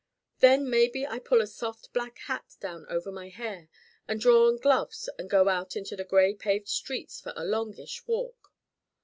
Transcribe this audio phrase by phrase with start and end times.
[0.39, 3.69] Then maybe I pull a soft black hat down over my hair
[4.07, 8.07] and draw on gloves and go out into the gray paved streets for a longish
[8.07, 8.51] walk.